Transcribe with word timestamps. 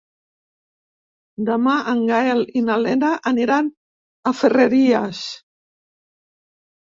Demà 1.49 1.73
en 1.91 1.99
Gaël 2.11 2.41
i 2.61 2.63
na 2.69 2.77
Lena 2.85 3.11
aniran 3.33 3.69
a 4.31 4.35
Ferreries. 4.39 5.21